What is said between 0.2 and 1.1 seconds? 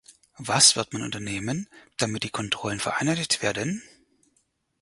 Was wird man